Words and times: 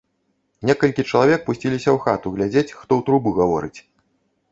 Некалькі 0.69 1.03
чалавек 1.11 1.43
пусціліся 1.49 1.79
ў 1.81 1.97
хату 2.05 2.27
глядзець, 2.37 2.65
хто 2.79 2.87
ў 2.87 3.01
трубу 3.11 3.29
гаворыць. 3.37 3.79